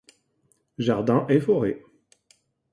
Jardins 0.79 1.27
et 1.29 1.39
forêts. 1.39 1.83